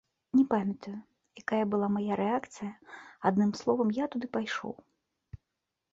Не 0.37 0.43
памятаю, 0.53 0.93
якая 1.41 1.59
была 1.75 1.87
мая 1.99 2.13
рэакцыя, 2.21 2.71
адным 3.31 3.51
словам, 3.61 3.87
я 4.03 4.11
туды 4.17 4.25
пайшоў. 4.39 4.73